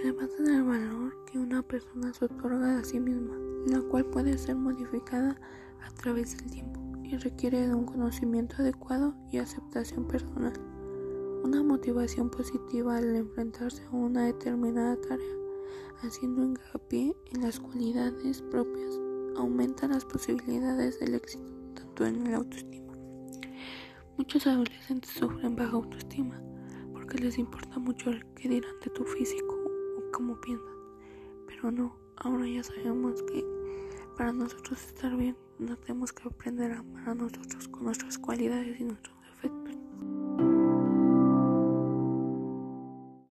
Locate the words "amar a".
36.78-37.14